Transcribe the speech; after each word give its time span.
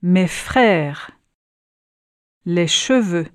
Mes 0.00 0.26
frères. 0.26 1.10
Les 2.44 2.66
cheveux. 2.66 3.26